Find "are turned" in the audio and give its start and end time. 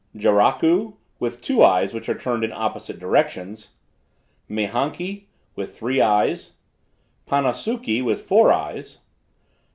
2.09-2.43